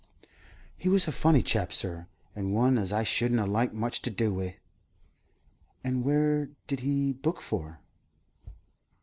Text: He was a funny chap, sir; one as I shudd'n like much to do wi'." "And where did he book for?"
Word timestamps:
He 0.79 0.89
was 0.89 1.07
a 1.07 1.11
funny 1.11 1.43
chap, 1.43 1.71
sir; 1.71 2.07
one 2.33 2.79
as 2.79 2.91
I 2.91 3.03
shudd'n 3.03 3.37
like 3.51 3.71
much 3.71 4.01
to 4.01 4.09
do 4.09 4.31
wi'." 4.33 4.57
"And 5.83 6.03
where 6.03 6.49
did 6.65 6.79
he 6.79 7.13
book 7.13 7.39
for?" 7.39 7.81